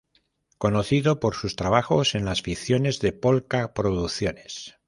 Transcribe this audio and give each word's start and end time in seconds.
Conocido 0.57 1.19
por 1.19 1.35
sus 1.35 1.55
trabajos 1.55 2.15
en 2.15 2.25
las 2.25 2.41
ficciones 2.41 3.01
de 3.01 3.13
Pol-ka 3.13 3.75
Producciones. 3.75 4.73